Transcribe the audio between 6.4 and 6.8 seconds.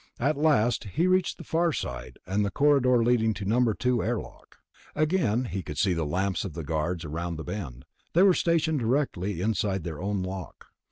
of the